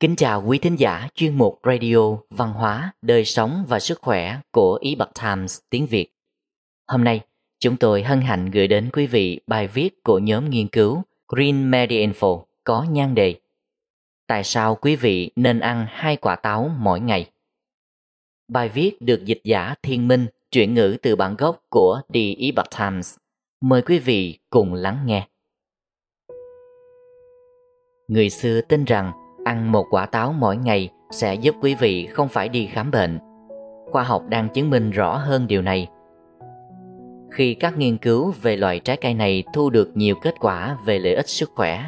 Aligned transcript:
Kính 0.00 0.16
chào 0.16 0.44
quý 0.46 0.58
thính 0.58 0.76
giả 0.76 1.08
chuyên 1.14 1.38
mục 1.38 1.60
Radio 1.64 2.18
Văn 2.30 2.52
hóa, 2.52 2.92
Đời 3.02 3.24
sống 3.24 3.64
và 3.68 3.80
Sức 3.80 3.98
khỏe 4.02 4.38
của 4.52 4.78
Epoch 4.82 5.14
Times 5.22 5.58
tiếng 5.70 5.86
Việt. 5.86 6.14
Hôm 6.86 7.04
nay, 7.04 7.20
chúng 7.58 7.76
tôi 7.76 8.02
hân 8.02 8.20
hạnh 8.20 8.50
gửi 8.50 8.68
đến 8.68 8.90
quý 8.92 9.06
vị 9.06 9.40
bài 9.46 9.68
viết 9.68 10.02
của 10.04 10.18
nhóm 10.18 10.50
nghiên 10.50 10.68
cứu 10.68 11.02
Green 11.28 11.70
Media 11.70 12.06
Info 12.06 12.42
có 12.64 12.86
nhan 12.90 13.14
đề 13.14 13.34
Tại 14.26 14.44
sao 14.44 14.74
quý 14.74 14.96
vị 14.96 15.30
nên 15.36 15.60
ăn 15.60 15.86
hai 15.90 16.16
quả 16.16 16.36
táo 16.36 16.70
mỗi 16.78 17.00
ngày? 17.00 17.30
Bài 18.48 18.68
viết 18.68 18.96
được 19.00 19.24
dịch 19.24 19.40
giả 19.44 19.74
Thiên 19.82 20.08
Minh 20.08 20.26
chuyển 20.50 20.74
ngữ 20.74 20.96
từ 21.02 21.16
bản 21.16 21.36
gốc 21.36 21.62
của 21.68 22.00
The 22.14 22.34
Epoch 22.38 22.70
Times. 22.78 23.16
Mời 23.60 23.82
quý 23.82 23.98
vị 23.98 24.38
cùng 24.50 24.74
lắng 24.74 25.02
nghe. 25.06 25.28
Người 28.08 28.30
xưa 28.30 28.60
tin 28.60 28.84
rằng 28.84 29.12
ăn 29.50 29.72
một 29.72 29.86
quả 29.90 30.06
táo 30.06 30.32
mỗi 30.32 30.56
ngày 30.56 30.88
sẽ 31.10 31.34
giúp 31.34 31.54
quý 31.60 31.74
vị 31.74 32.06
không 32.06 32.28
phải 32.28 32.48
đi 32.48 32.66
khám 32.66 32.90
bệnh. 32.90 33.18
Khoa 33.90 34.02
học 34.02 34.22
đang 34.28 34.48
chứng 34.48 34.70
minh 34.70 34.90
rõ 34.90 35.16
hơn 35.16 35.46
điều 35.46 35.62
này. 35.62 35.88
Khi 37.30 37.54
các 37.54 37.78
nghiên 37.78 37.96
cứu 37.96 38.32
về 38.42 38.56
loại 38.56 38.80
trái 38.80 38.96
cây 38.96 39.14
này 39.14 39.44
thu 39.52 39.70
được 39.70 39.90
nhiều 39.94 40.14
kết 40.22 40.34
quả 40.40 40.76
về 40.86 40.98
lợi 40.98 41.14
ích 41.14 41.28
sức 41.28 41.50
khỏe, 41.54 41.84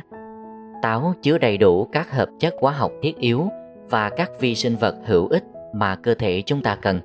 táo 0.83 1.15
chứa 1.23 1.39
đầy 1.39 1.59
đủ 1.59 1.89
các 1.93 2.13
hợp 2.13 2.29
chất 2.41 2.55
hóa 2.61 2.73
học 2.73 2.93
thiết 3.03 3.19
yếu 3.19 3.49
và 3.91 4.11
các 4.11 4.31
vi 4.41 4.55
sinh 4.55 4.77
vật 4.77 4.97
hữu 5.07 5.29
ích 5.29 5.45
mà 5.75 5.97
cơ 5.97 6.15
thể 6.15 6.43
chúng 6.47 6.63
ta 6.63 6.77
cần. 6.83 7.01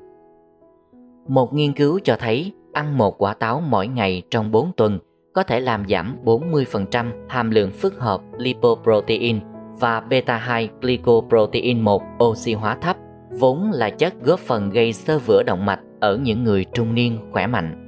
Một 1.27 1.53
nghiên 1.53 1.73
cứu 1.73 1.99
cho 2.03 2.15
thấy 2.19 2.53
ăn 2.73 2.97
một 2.97 3.17
quả 3.17 3.33
táo 3.33 3.61
mỗi 3.69 3.87
ngày 3.87 4.23
trong 4.29 4.51
4 4.51 4.71
tuần 4.77 4.99
có 5.33 5.43
thể 5.43 5.59
làm 5.59 5.85
giảm 5.89 6.17
40% 6.25 7.11
hàm 7.29 7.51
lượng 7.51 7.71
phức 7.71 7.99
hợp 7.99 8.21
lipoprotein 8.37 9.39
và 9.79 10.01
beta-2 10.09 10.67
glycoprotein 10.81 11.81
1 11.81 12.03
oxy 12.23 12.53
hóa 12.53 12.77
thấp, 12.81 12.97
vốn 13.39 13.71
là 13.71 13.89
chất 13.89 14.13
góp 14.23 14.39
phần 14.39 14.69
gây 14.69 14.93
sơ 14.93 15.19
vữa 15.19 15.43
động 15.43 15.65
mạch 15.65 15.79
ở 15.99 16.17
những 16.17 16.43
người 16.43 16.65
trung 16.73 16.95
niên 16.95 17.17
khỏe 17.31 17.47
mạnh. 17.47 17.83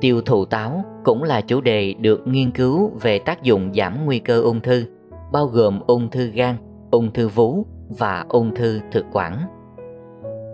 Tiêu 0.00 0.20
thụ 0.20 0.44
táo 0.44 0.84
cũng 1.04 1.22
là 1.22 1.40
chủ 1.40 1.60
đề 1.60 1.94
được 1.94 2.26
nghiên 2.26 2.50
cứu 2.50 2.92
về 3.02 3.18
tác 3.18 3.42
dụng 3.42 3.70
giảm 3.74 4.04
nguy 4.04 4.18
cơ 4.18 4.40
ung 4.40 4.60
thư, 4.60 4.84
bao 5.32 5.46
gồm 5.46 5.80
ung 5.86 6.10
thư 6.10 6.26
gan, 6.26 6.56
ung 6.90 7.12
thư 7.12 7.28
vú 7.28 7.66
và 7.88 8.24
ung 8.28 8.54
thư 8.54 8.80
thực 8.92 9.06
quản. 9.12 9.38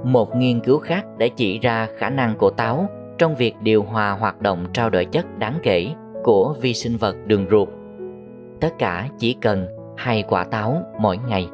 Một 0.04 0.36
nghiên 0.36 0.60
cứu 0.60 0.78
khác 0.78 1.04
đã 1.18 1.26
chỉ 1.36 1.58
ra 1.58 1.88
khả 1.98 2.10
năng 2.10 2.34
của 2.38 2.50
táo 2.50 2.86
trong 3.18 3.34
việc 3.34 3.54
điều 3.62 3.82
hòa 3.82 4.10
hoạt 4.10 4.40
động 4.40 4.66
trao 4.72 4.90
đổi 4.90 5.04
chất 5.04 5.38
đáng 5.38 5.58
kể 5.62 5.94
của 6.24 6.54
vi 6.60 6.74
sinh 6.74 6.96
vật 6.96 7.16
đường 7.26 7.46
ruột. 7.50 7.68
Tất 8.60 8.78
cả 8.78 9.08
chỉ 9.18 9.36
cần 9.40 9.66
hai 9.96 10.24
quả 10.28 10.44
táo 10.44 10.82
mỗi 11.00 11.18
ngày. 11.28 11.48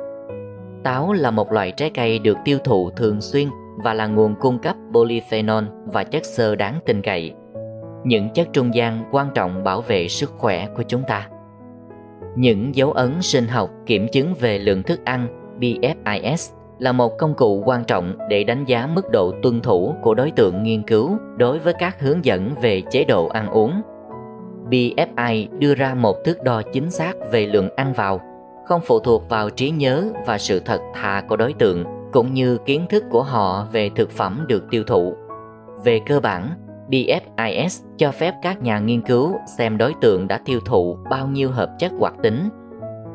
Táo 0.84 1.12
là 1.12 1.30
một 1.30 1.52
loại 1.52 1.72
trái 1.72 1.91
cây 1.91 2.19
được 2.19 2.36
tiêu 2.44 2.58
thụ 2.64 2.91
thường 2.91 3.20
xuyên 3.20 3.48
và 3.77 3.94
là 3.94 4.06
nguồn 4.06 4.34
cung 4.41 4.58
cấp 4.58 4.77
polyphenol 4.94 5.64
và 5.86 6.05
chất 6.05 6.24
xơ 6.24 6.56
đáng 6.56 6.78
tin 6.86 7.02
cậy. 7.02 7.34
Những 8.05 8.28
chất 8.34 8.48
trung 8.52 8.74
gian 8.74 9.05
quan 9.12 9.27
trọng 9.34 9.64
bảo 9.64 9.80
vệ 9.80 10.08
sức 10.08 10.30
khỏe 10.38 10.69
của 10.77 10.82
chúng 10.82 11.02
ta. 11.06 11.28
Những 12.36 12.74
dấu 12.74 12.92
ấn 12.92 13.22
sinh 13.22 13.47
học 13.47 13.70
kiểm 13.86 14.08
chứng 14.12 14.34
về 14.34 14.58
lượng 14.58 14.82
thức 14.82 15.00
ăn 15.04 15.27
BFIS 15.60 16.54
là 16.78 16.92
một 16.92 17.19
công 17.19 17.34
cụ 17.34 17.62
quan 17.66 17.84
trọng 17.84 18.19
để 18.28 18.44
đánh 18.44 18.64
giá 18.64 18.88
mức 18.94 19.10
độ 19.12 19.32
tuân 19.42 19.60
thủ 19.60 19.94
của 20.02 20.14
đối 20.14 20.30
tượng 20.30 20.62
nghiên 20.62 20.82
cứu 20.82 21.16
đối 21.36 21.58
với 21.58 21.75
các 21.78 22.00
hướng 22.00 22.25
dẫn 22.25 22.54
về 22.62 22.82
chế 22.91 23.04
độ 23.04 23.28
ăn 23.28 23.50
uống. 23.50 23.82
BFI 24.70 25.58
đưa 25.58 25.75
ra 25.75 25.94
một 25.94 26.16
thước 26.25 26.42
đo 26.42 26.62
chính 26.72 26.91
xác 26.91 27.12
về 27.32 27.47
lượng 27.47 27.69
ăn 27.77 27.92
vào 27.92 28.20
không 28.64 28.80
phụ 28.86 29.00
thuộc 29.00 29.28
vào 29.28 29.50
trí 29.50 29.70
nhớ 29.70 30.05
và 30.27 30.39
sự 30.39 30.60
thật 30.60 30.81
thà 30.94 31.22
của 31.28 31.37
đối 31.37 31.53
tượng 31.53 31.84
cũng 32.12 32.34
như 32.34 32.59
kiến 32.66 32.87
thức 32.88 33.04
của 33.10 33.22
họ 33.22 33.66
về 33.72 33.91
thực 33.97 34.10
phẩm 34.10 34.44
được 34.48 34.65
tiêu 34.71 34.84
thụ. 34.87 35.15
Về 35.84 36.00
cơ 36.06 36.21
bản, 36.21 36.50
BFIS 36.88 37.84
cho 37.97 38.12
phép 38.12 38.34
các 38.43 38.62
nhà 38.62 38.78
nghiên 38.78 39.03
cứu 39.03 39.32
xem 39.59 39.78
đối 39.78 39.94
tượng 40.00 40.28
đã 40.28 40.41
tiêu 40.44 40.60
thụ 40.65 40.97
bao 41.10 41.26
nhiêu 41.26 41.50
hợp 41.50 41.71
chất 41.78 41.93
hoạt 41.98 42.15
tính. 42.22 42.48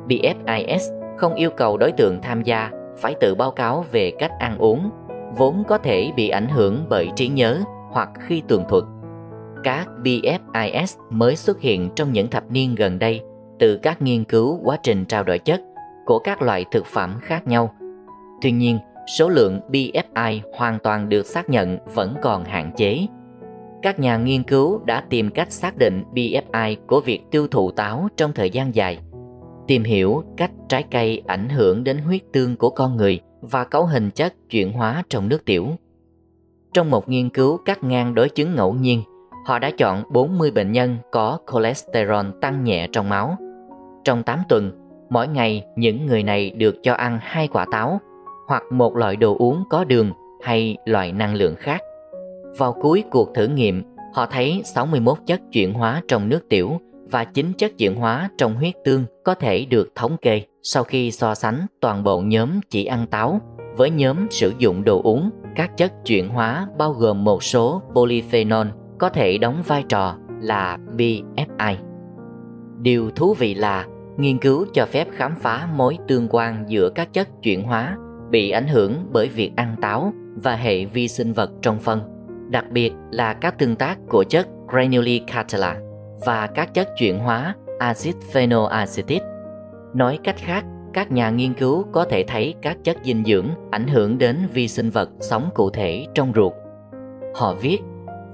BFIS 0.08 1.18
không 1.18 1.34
yêu 1.34 1.50
cầu 1.50 1.78
đối 1.78 1.92
tượng 1.92 2.22
tham 2.22 2.44
gia 2.44 2.72
phải 2.98 3.16
tự 3.20 3.36
báo 3.36 3.52
cáo 3.52 3.86
về 3.92 4.12
cách 4.20 4.32
ăn 4.40 4.58
uống, 4.58 4.90
vốn 5.38 5.64
có 5.68 5.78
thể 5.78 6.12
bị 6.16 6.30
ảnh 6.30 6.48
hưởng 6.48 6.86
bởi 6.90 7.10
trí 7.16 7.28
nhớ 7.28 7.60
hoặc 7.92 8.10
khi 8.20 8.42
tường 8.48 8.64
thuật. 8.70 8.84
Các 9.64 9.88
BFIS 10.04 11.00
mới 11.10 11.36
xuất 11.36 11.60
hiện 11.60 11.90
trong 11.96 12.12
những 12.12 12.28
thập 12.28 12.52
niên 12.52 12.76
gần 12.76 13.00
đây 13.00 13.22
từ 13.60 13.78
các 13.78 14.02
nghiên 14.02 14.24
cứu 14.24 14.60
quá 14.64 14.78
trình 14.84 15.06
trao 15.06 15.24
đổi 15.24 15.40
chất 15.40 15.62
của 16.06 16.20
các 16.20 16.42
loại 16.42 16.66
thực 16.72 16.86
phẩm 16.86 17.18
khác 17.22 17.48
nhau. 17.48 17.76
Tuy 18.42 18.52
nhiên, 18.52 18.80
số 19.18 19.30
lượng 19.30 19.60
BFI 19.70 20.40
hoàn 20.54 20.80
toàn 20.80 21.10
được 21.10 21.26
xác 21.26 21.50
nhận 21.50 21.78
vẫn 21.94 22.16
còn 22.22 22.44
hạn 22.44 22.72
chế. 22.78 23.08
Các 23.82 24.00
nhà 24.00 24.18
nghiên 24.18 24.44
cứu 24.44 24.82
đã 24.86 25.04
tìm 25.10 25.30
cách 25.30 25.52
xác 25.52 25.78
định 25.78 26.04
BFI 26.14 26.76
của 26.88 27.02
việc 27.02 27.22
tiêu 27.32 27.48
thụ 27.48 27.72
táo 27.72 28.08
trong 28.18 28.34
thời 28.34 28.50
gian 28.50 28.76
dài, 28.76 29.00
tìm 29.68 29.84
hiểu 29.84 30.24
cách 30.38 30.52
trái 30.70 30.84
cây 30.92 31.24
ảnh 31.28 31.50
hưởng 31.50 31.84
đến 31.84 31.98
huyết 31.98 32.22
tương 32.34 32.58
của 32.58 32.70
con 32.70 32.98
người 32.98 33.20
và 33.42 33.64
cấu 33.64 33.86
hình 33.86 34.12
chất 34.12 34.34
chuyển 34.50 34.74
hóa 34.74 35.04
trong 35.10 35.30
nước 35.30 35.46
tiểu. 35.46 35.68
Trong 36.74 36.92
một 36.92 37.10
nghiên 37.10 37.30
cứu 37.30 37.58
cắt 37.66 37.84
ngang 37.84 38.16
đối 38.16 38.30
chứng 38.30 38.56
ngẫu 38.56 38.74
nhiên, 38.74 39.02
họ 39.46 39.60
đã 39.60 39.72
chọn 39.78 40.04
40 40.10 40.52
bệnh 40.52 40.72
nhân 40.72 40.98
có 41.12 41.40
cholesterol 41.52 42.26
tăng 42.42 42.64
nhẹ 42.64 42.88
trong 42.92 43.10
máu 43.10 43.38
trong 44.06 44.24
8 44.24 44.40
tuần, 44.50 44.72
mỗi 45.10 45.28
ngày 45.28 45.64
những 45.76 46.06
người 46.06 46.24
này 46.24 46.50
được 46.50 46.76
cho 46.84 46.94
ăn 46.94 47.20
hai 47.22 47.48
quả 47.48 47.66
táo 47.72 48.00
hoặc 48.48 48.64
một 48.72 48.96
loại 48.96 49.16
đồ 49.16 49.36
uống 49.40 49.64
có 49.70 49.84
đường 49.84 50.12
hay 50.44 50.78
loại 50.86 51.12
năng 51.12 51.36
lượng 51.36 51.56
khác. 51.56 51.82
Vào 52.58 52.74
cuối 52.82 53.04
cuộc 53.12 53.34
thử 53.36 53.48
nghiệm, 53.48 53.84
họ 54.14 54.26
thấy 54.26 54.62
61 54.64 55.18
chất 55.26 55.42
chuyển 55.52 55.74
hóa 55.74 56.02
trong 56.08 56.30
nước 56.30 56.50
tiểu 56.50 56.80
và 57.12 57.24
9 57.24 57.54
chất 57.58 57.78
chuyển 57.78 57.96
hóa 57.96 58.30
trong 58.38 58.56
huyết 58.56 58.74
tương 58.86 59.06
có 59.24 59.36
thể 59.36 59.66
được 59.66 59.90
thống 59.96 60.18
kê 60.18 60.42
sau 60.64 60.84
khi 60.84 61.12
so 61.12 61.36
sánh 61.36 61.66
toàn 61.82 62.04
bộ 62.04 62.22
nhóm 62.22 62.60
chỉ 62.70 62.86
ăn 62.86 63.08
táo 63.08 63.40
với 63.78 63.90
nhóm 63.90 64.28
sử 64.30 64.54
dụng 64.58 64.84
đồ 64.84 65.02
uống. 65.02 65.30
Các 65.56 65.78
chất 65.78 65.94
chuyển 66.06 66.30
hóa 66.30 66.68
bao 66.78 66.92
gồm 66.92 67.24
một 67.24 67.44
số 67.44 67.82
polyphenol 67.94 68.68
có 69.00 69.10
thể 69.10 69.38
đóng 69.38 69.64
vai 69.68 69.84
trò 69.90 70.16
là 70.42 70.78
BFI. 70.98 71.76
Điều 72.82 73.12
thú 73.12 73.34
vị 73.34 73.54
là 73.54 73.86
nghiên 74.18 74.38
cứu 74.38 74.66
cho 74.74 74.86
phép 74.86 75.08
khám 75.12 75.36
phá 75.36 75.68
mối 75.76 75.98
tương 76.08 76.28
quan 76.30 76.66
giữa 76.68 76.90
các 76.90 77.14
chất 77.14 77.28
chuyển 77.42 77.64
hóa 77.64 77.98
bị 78.30 78.50
ảnh 78.52 78.68
hưởng 78.68 79.06
bởi 79.12 79.28
việc 79.28 79.52
ăn 79.56 79.76
táo 79.82 80.14
và 80.36 80.56
hệ 80.56 80.86
vi 80.86 81.08
sinh 81.08 81.34
vật 81.34 81.52
trong 81.62 81.80
phân, 81.80 82.02
đặc 82.50 82.66
biệt 82.72 82.94
là 83.12 83.34
các 83.34 83.58
tương 83.58 83.76
tác 83.76 83.98
của 84.10 84.24
chất 84.24 84.48
granulicatella 84.68 85.78
và 86.26 86.48
các 86.48 86.74
chất 86.74 86.90
chuyển 86.98 87.20
hóa 87.20 87.56
axit 87.80 88.16
phenolacetic. 88.34 89.22
Nói 89.94 90.20
cách 90.24 90.38
khác, 90.38 90.66
các 90.94 91.12
nhà 91.12 91.30
nghiên 91.30 91.54
cứu 91.54 91.86
có 91.92 92.06
thể 92.06 92.24
thấy 92.28 92.54
các 92.62 92.78
chất 92.84 92.98
dinh 93.04 93.24
dưỡng 93.26 93.48
ảnh 93.72 93.88
hưởng 93.88 94.18
đến 94.18 94.38
vi 94.54 94.68
sinh 94.68 94.90
vật 94.90 95.10
sống 95.20 95.50
cụ 95.54 95.70
thể 95.70 96.06
trong 96.14 96.32
ruột. 96.36 96.54
Họ 97.36 97.56
viết, 97.62 97.80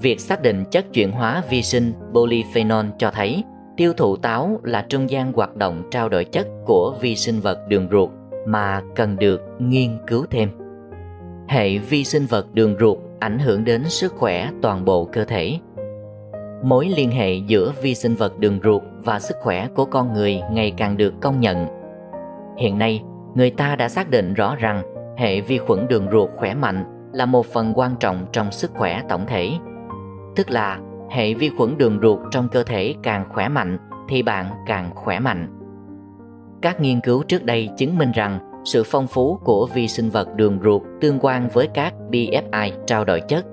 việc 0.01 0.19
xác 0.19 0.41
định 0.41 0.63
chất 0.71 0.85
chuyển 0.93 1.11
hóa 1.11 1.43
vi 1.49 1.61
sinh 1.61 1.93
polyphenol 2.13 2.85
cho 2.97 3.11
thấy 3.11 3.43
tiêu 3.81 3.93
thụ 3.93 4.15
táo 4.15 4.59
là 4.63 4.85
trung 4.89 5.09
gian 5.09 5.33
hoạt 5.33 5.55
động 5.55 5.83
trao 5.91 6.09
đổi 6.09 6.25
chất 6.25 6.47
của 6.65 6.95
vi 7.01 7.15
sinh 7.15 7.39
vật 7.39 7.67
đường 7.67 7.87
ruột 7.91 8.09
mà 8.45 8.81
cần 8.95 9.15
được 9.15 9.41
nghiên 9.59 9.97
cứu 10.07 10.25
thêm. 10.29 10.49
Hệ 11.47 11.77
vi 11.77 12.03
sinh 12.03 12.25
vật 12.25 12.53
đường 12.53 12.75
ruột 12.79 12.97
ảnh 13.19 13.39
hưởng 13.39 13.63
đến 13.63 13.83
sức 13.85 14.13
khỏe 14.13 14.49
toàn 14.61 14.85
bộ 14.85 15.05
cơ 15.05 15.25
thể. 15.25 15.59
Mối 16.63 16.89
liên 16.95 17.11
hệ 17.11 17.35
giữa 17.35 17.73
vi 17.81 17.95
sinh 17.95 18.15
vật 18.15 18.39
đường 18.39 18.59
ruột 18.63 18.81
và 19.03 19.19
sức 19.19 19.37
khỏe 19.41 19.67
của 19.75 19.85
con 19.85 20.13
người 20.13 20.41
ngày 20.51 20.73
càng 20.77 20.97
được 20.97 21.13
công 21.21 21.39
nhận. 21.39 21.67
Hiện 22.57 22.77
nay, 22.77 23.03
người 23.35 23.49
ta 23.49 23.75
đã 23.75 23.89
xác 23.89 24.09
định 24.09 24.33
rõ 24.33 24.55
rằng 24.55 24.83
hệ 25.17 25.41
vi 25.41 25.57
khuẩn 25.57 25.87
đường 25.87 26.07
ruột 26.11 26.29
khỏe 26.35 26.53
mạnh 26.53 27.09
là 27.13 27.25
một 27.25 27.45
phần 27.45 27.73
quan 27.75 27.95
trọng 27.99 28.25
trong 28.31 28.51
sức 28.51 28.71
khỏe 28.73 29.01
tổng 29.09 29.25
thể. 29.27 29.51
Tức 30.35 30.49
là 30.49 30.79
hệ 31.11 31.33
vi 31.33 31.49
khuẩn 31.49 31.77
đường 31.77 31.99
ruột 32.01 32.19
trong 32.31 32.49
cơ 32.49 32.63
thể 32.63 32.95
càng 33.03 33.25
khỏe 33.29 33.49
mạnh 33.49 33.77
thì 34.09 34.21
bạn 34.21 34.45
càng 34.67 34.89
khỏe 34.95 35.19
mạnh. 35.19 35.47
Các 36.61 36.81
nghiên 36.81 37.01
cứu 37.01 37.23
trước 37.23 37.43
đây 37.43 37.69
chứng 37.77 37.97
minh 37.97 38.11
rằng 38.11 38.39
sự 38.65 38.83
phong 38.85 39.07
phú 39.07 39.39
của 39.43 39.67
vi 39.73 39.87
sinh 39.87 40.09
vật 40.09 40.35
đường 40.35 40.59
ruột 40.63 40.81
tương 41.01 41.19
quan 41.21 41.49
với 41.53 41.67
các 41.73 41.93
BFI 42.11 42.71
trao 42.87 43.05
đổi 43.05 43.21
chất. 43.21 43.45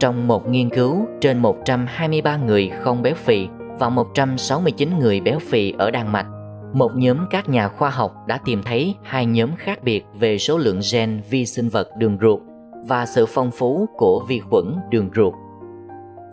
Trong 0.00 0.28
một 0.28 0.48
nghiên 0.48 0.70
cứu 0.70 1.06
trên 1.20 1.38
123 1.38 2.36
người 2.36 2.70
không 2.80 3.02
béo 3.02 3.14
phì 3.14 3.48
và 3.78 3.88
169 3.88 4.98
người 4.98 5.20
béo 5.20 5.38
phì 5.38 5.74
ở 5.78 5.90
Đan 5.90 6.12
Mạch, 6.12 6.26
một 6.72 6.92
nhóm 6.94 7.16
các 7.30 7.48
nhà 7.48 7.68
khoa 7.68 7.90
học 7.90 8.14
đã 8.26 8.38
tìm 8.44 8.62
thấy 8.62 8.94
hai 9.02 9.26
nhóm 9.26 9.56
khác 9.56 9.82
biệt 9.82 10.04
về 10.18 10.38
số 10.38 10.58
lượng 10.58 10.80
gen 10.92 11.22
vi 11.30 11.46
sinh 11.46 11.68
vật 11.68 11.88
đường 11.98 12.18
ruột 12.20 12.40
và 12.86 13.06
sự 13.06 13.26
phong 13.28 13.50
phú 13.50 13.86
của 13.96 14.24
vi 14.28 14.40
khuẩn 14.40 14.76
đường 14.90 15.10
ruột. 15.16 15.34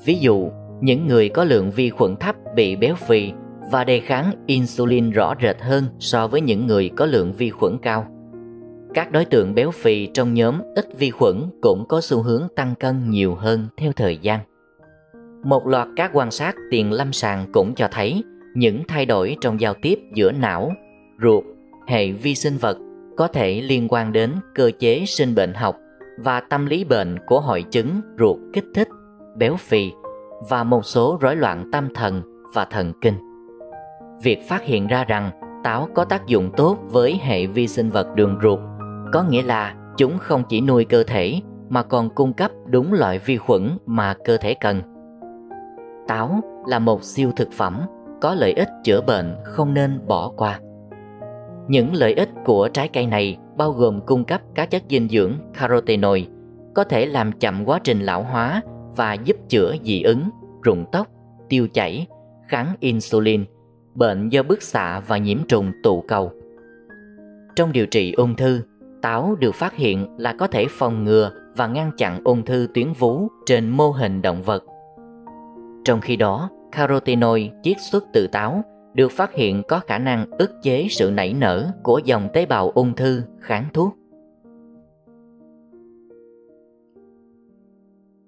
Ví 0.06 0.20
dụ, 0.20 0.50
những 0.82 1.08
người 1.08 1.30
có 1.30 1.44
lượng 1.44 1.72
vi 1.72 1.90
khuẩn 1.90 2.16
thấp 2.16 2.36
bị 2.56 2.76
béo 2.76 2.96
phì 2.96 3.32
và 3.72 3.84
đề 3.84 4.00
kháng 4.00 4.32
insulin 4.46 5.10
rõ 5.10 5.34
rệt 5.42 5.62
hơn 5.62 5.86
so 6.00 6.28
với 6.28 6.42
những 6.42 6.68
người 6.68 6.90
có 6.96 7.06
lượng 7.06 7.34
vi 7.34 7.50
khuẩn 7.50 7.78
cao. 7.82 8.08
Các 8.94 9.12
đối 9.12 9.26
tượng 9.26 9.56
béo 9.56 9.72
phì 9.72 10.08
trong 10.14 10.34
nhóm 10.34 10.62
ít 10.76 10.86
vi 10.98 11.10
khuẩn 11.10 11.36
cũng 11.62 11.86
có 11.88 12.02
xu 12.02 12.22
hướng 12.22 12.48
tăng 12.56 12.76
cân 12.80 13.10
nhiều 13.10 13.36
hơn 13.36 13.68
theo 13.78 13.92
thời 13.96 14.18
gian. 14.18 14.40
Một 15.44 15.68
loạt 15.68 15.88
các 15.96 16.12
quan 16.14 16.32
sát 16.32 16.56
tiền 16.72 16.92
lâm 16.92 17.14
sàng 17.14 17.46
cũng 17.54 17.76
cho 17.76 17.88
thấy 17.92 18.24
những 18.56 18.84
thay 18.88 19.06
đổi 19.06 19.38
trong 19.42 19.62
giao 19.62 19.74
tiếp 19.82 20.00
giữa 20.14 20.32
não, 20.32 20.72
ruột, 21.22 21.44
hệ 21.88 22.12
vi 22.12 22.36
sinh 22.36 22.58
vật 22.58 22.78
có 23.18 23.28
thể 23.28 23.62
liên 23.62 23.88
quan 23.90 24.14
đến 24.14 24.32
cơ 24.56 24.72
chế 24.80 25.04
sinh 25.08 25.36
bệnh 25.36 25.54
học 25.54 25.76
và 26.18 26.40
tâm 26.40 26.66
lý 26.66 26.84
bệnh 26.84 27.18
của 27.28 27.42
hội 27.42 27.64
chứng 27.72 28.02
ruột 28.20 28.38
kích 28.54 28.66
thích, 28.76 28.88
béo 29.36 29.56
phì 29.56 29.94
và 30.50 30.64
một 30.64 30.86
số 30.86 31.18
rối 31.22 31.36
loạn 31.36 31.70
tâm 31.72 31.94
thần 31.96 32.22
và 32.54 32.66
thần 32.66 32.94
kinh. 33.02 33.16
Việc 34.24 34.40
phát 34.50 34.64
hiện 34.64 34.88
ra 34.88 35.04
rằng 35.04 35.32
táo 35.64 35.88
có 35.96 36.06
tác 36.06 36.28
dụng 36.28 36.52
tốt 36.58 36.78
với 36.90 37.20
hệ 37.24 37.46
vi 37.46 37.68
sinh 37.68 37.90
vật 37.90 38.08
đường 38.16 38.40
ruột 38.44 38.60
có 39.12 39.24
nghĩa 39.24 39.44
là 39.44 39.76
chúng 39.98 40.18
không 40.18 40.44
chỉ 40.50 40.62
nuôi 40.62 40.86
cơ 40.86 41.04
thể 41.04 41.42
mà 41.70 41.84
còn 41.84 42.10
cung 42.10 42.34
cấp 42.34 42.52
đúng 42.66 42.94
loại 42.94 43.20
vi 43.20 43.38
khuẩn 43.38 43.78
mà 43.86 44.16
cơ 44.26 44.38
thể 44.38 44.54
cần. 44.54 44.82
Táo 46.08 46.42
là 46.68 46.80
một 46.80 47.04
siêu 47.04 47.32
thực 47.36 47.52
phẩm, 47.52 47.82
có 48.22 48.36
lợi 48.36 48.54
ích 48.54 48.70
chữa 48.84 49.02
bệnh 49.02 49.36
không 49.44 49.74
nên 49.74 50.08
bỏ 50.08 50.32
qua. 50.38 50.60
Những 51.68 51.94
lợi 51.94 52.14
ích 52.14 52.30
của 52.46 52.70
trái 52.74 52.88
cây 52.88 53.06
này 53.06 53.38
bao 53.58 53.72
gồm 53.72 54.02
cung 54.06 54.26
cấp 54.26 54.42
các 54.56 54.72
chất 54.72 54.84
dinh 54.90 55.10
dưỡng 55.10 55.34
carotenoid, 55.60 56.26
có 56.76 56.84
thể 56.84 57.06
làm 57.06 57.32
chậm 57.32 57.66
quá 57.66 57.80
trình 57.84 58.00
lão 58.00 58.24
hóa 58.24 58.62
và 58.96 59.14
giúp 59.14 59.38
chữa 59.50 59.76
dị 59.84 60.02
ứng, 60.02 60.30
rụng 60.62 60.86
tóc, 60.92 61.08
tiêu 61.50 61.68
chảy, 61.74 62.08
kháng 62.48 62.76
insulin, 62.80 63.46
bệnh 63.94 64.30
do 64.30 64.44
bức 64.44 64.62
xạ 64.62 65.00
và 65.08 65.18
nhiễm 65.18 65.38
trùng 65.48 65.72
tụ 65.84 66.02
cầu. 66.02 66.32
Trong 67.56 67.72
điều 67.72 67.86
trị 67.86 68.12
ung 68.12 68.36
thư, 68.36 68.62
táo 69.02 69.36
được 69.40 69.56
phát 69.56 69.76
hiện 69.76 70.08
là 70.18 70.34
có 70.34 70.48
thể 70.48 70.66
phòng 70.70 71.04
ngừa 71.04 71.32
và 71.56 71.68
ngăn 71.68 71.92
chặn 71.98 72.22
ung 72.24 72.46
thư 72.46 72.68
tuyến 72.74 72.94
vú 72.94 73.28
trên 73.46 73.70
mô 73.70 73.92
hình 73.92 74.22
động 74.22 74.42
vật. 74.42 74.64
Trong 75.86 76.02
khi 76.02 76.16
đó, 76.16 76.50
carotenoid 76.72 77.52
chiết 77.64 77.78
xuất 77.92 78.04
từ 78.14 78.28
táo 78.28 78.64
được 78.94 79.12
phát 79.12 79.34
hiện 79.34 79.64
có 79.68 79.80
khả 79.80 79.98
năng 79.98 80.32
ức 80.32 80.52
chế 80.64 80.88
sự 80.90 81.12
nảy 81.12 81.34
nở 81.34 81.72
của 81.84 82.02
dòng 82.04 82.30
tế 82.34 82.46
bào 82.46 82.70
ung 82.70 82.96
thư 82.96 83.24
kháng 83.40 83.66
thuốc. 83.74 84.01